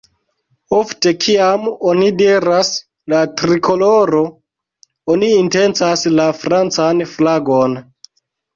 [0.77, 2.71] Ofte kiam oni diras
[3.15, 4.23] "la trikoloro",
[5.17, 7.81] oni intencas la francan flagon.